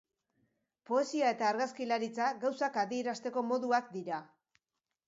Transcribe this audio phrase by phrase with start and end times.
[0.91, 4.27] Poesia eta argazkilaritza gauzak adierazteko moduak dira.